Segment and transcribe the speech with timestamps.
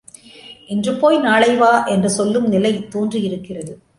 [0.67, 3.83] இன்று போய் நாளை வா என்று சொல்லும் நிலை தோன்றியிருக்கிறது.